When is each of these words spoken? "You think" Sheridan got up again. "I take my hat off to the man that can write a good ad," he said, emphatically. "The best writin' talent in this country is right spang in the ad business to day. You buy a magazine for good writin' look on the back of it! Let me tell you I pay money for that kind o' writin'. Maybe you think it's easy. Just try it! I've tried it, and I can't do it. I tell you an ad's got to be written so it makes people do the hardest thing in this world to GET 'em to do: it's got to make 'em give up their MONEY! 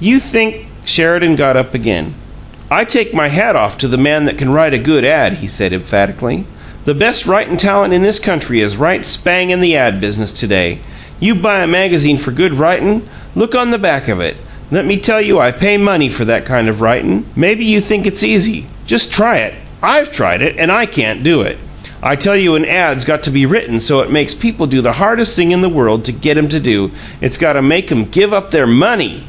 "You 0.00 0.20
think" 0.20 0.68
Sheridan 0.84 1.34
got 1.34 1.56
up 1.56 1.74
again. 1.74 2.14
"I 2.70 2.84
take 2.84 3.12
my 3.12 3.26
hat 3.26 3.56
off 3.56 3.76
to 3.78 3.88
the 3.88 3.98
man 3.98 4.26
that 4.26 4.38
can 4.38 4.52
write 4.52 4.72
a 4.72 4.78
good 4.78 5.04
ad," 5.04 5.38
he 5.38 5.48
said, 5.48 5.72
emphatically. 5.72 6.44
"The 6.84 6.94
best 6.94 7.26
writin' 7.26 7.56
talent 7.56 7.92
in 7.92 8.04
this 8.04 8.20
country 8.20 8.60
is 8.60 8.76
right 8.76 9.04
spang 9.04 9.50
in 9.50 9.60
the 9.60 9.74
ad 9.76 10.00
business 10.00 10.30
to 10.34 10.46
day. 10.46 10.78
You 11.18 11.34
buy 11.34 11.62
a 11.62 11.66
magazine 11.66 12.16
for 12.16 12.30
good 12.30 12.60
writin' 12.60 13.02
look 13.34 13.56
on 13.56 13.72
the 13.72 13.76
back 13.78 14.06
of 14.06 14.20
it! 14.20 14.36
Let 14.70 14.86
me 14.86 14.98
tell 14.98 15.20
you 15.20 15.40
I 15.40 15.50
pay 15.50 15.76
money 15.76 16.08
for 16.08 16.24
that 16.26 16.44
kind 16.44 16.68
o' 16.68 16.72
writin'. 16.74 17.24
Maybe 17.34 17.64
you 17.64 17.80
think 17.80 18.06
it's 18.06 18.22
easy. 18.22 18.66
Just 18.86 19.12
try 19.12 19.38
it! 19.38 19.54
I've 19.82 20.12
tried 20.12 20.42
it, 20.42 20.54
and 20.60 20.70
I 20.70 20.86
can't 20.86 21.24
do 21.24 21.40
it. 21.42 21.58
I 22.04 22.14
tell 22.14 22.36
you 22.36 22.54
an 22.54 22.64
ad's 22.64 23.04
got 23.04 23.24
to 23.24 23.30
be 23.32 23.46
written 23.46 23.80
so 23.80 23.98
it 24.02 24.12
makes 24.12 24.32
people 24.32 24.68
do 24.68 24.80
the 24.80 24.92
hardest 24.92 25.34
thing 25.34 25.50
in 25.50 25.60
this 25.60 25.72
world 25.72 26.04
to 26.04 26.12
GET 26.12 26.38
'em 26.38 26.48
to 26.50 26.60
do: 26.60 26.92
it's 27.20 27.36
got 27.36 27.54
to 27.54 27.62
make 27.62 27.90
'em 27.90 28.04
give 28.04 28.32
up 28.32 28.52
their 28.52 28.64
MONEY! 28.68 29.24